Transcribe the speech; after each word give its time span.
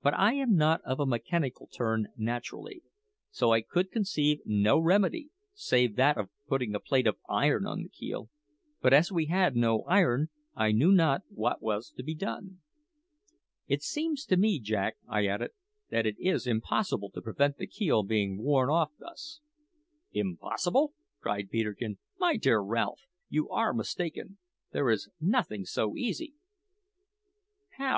But 0.00 0.14
I 0.14 0.34
am 0.34 0.54
not 0.54 0.80
of 0.84 1.00
a 1.00 1.06
mechanical 1.06 1.66
turn 1.66 2.06
naturally, 2.16 2.84
so 3.32 3.50
I 3.50 3.62
could 3.62 3.90
conceive 3.90 4.38
no 4.44 4.78
remedy 4.78 5.30
save 5.54 5.96
that 5.96 6.16
of 6.16 6.30
putting 6.46 6.72
a 6.72 6.78
plate 6.78 7.08
of 7.08 7.16
iron 7.28 7.66
on 7.66 7.82
the 7.82 7.88
keel; 7.88 8.30
but 8.80 8.92
as 8.92 9.10
we 9.10 9.26
had 9.26 9.56
no 9.56 9.82
iron, 9.88 10.28
I 10.54 10.70
knew 10.70 10.92
not 10.92 11.22
what 11.30 11.60
was 11.62 11.90
to 11.96 12.04
be 12.04 12.14
done. 12.14 12.60
"It 13.66 13.82
seems 13.82 14.24
to 14.26 14.36
me, 14.36 14.60
Jack," 14.60 14.98
I 15.08 15.26
added, 15.26 15.50
"that 15.90 16.06
it 16.06 16.14
is 16.20 16.46
impossible 16.46 17.10
to 17.10 17.20
prevent 17.20 17.56
the 17.56 17.66
keel 17.66 18.04
being 18.04 18.40
worn 18.40 18.70
off 18.70 18.92
thus." 19.00 19.40
"Impossible?" 20.12 20.92
cried 21.20 21.50
Peterkin. 21.50 21.98
"My 22.20 22.36
dear 22.36 22.60
Ralph, 22.60 23.00
you 23.28 23.48
are 23.50 23.74
mistaken; 23.74 24.38
there 24.70 24.90
is 24.90 25.10
nothing 25.20 25.64
so 25.64 25.96
easy." 25.96 26.34
"How?" 27.78 27.94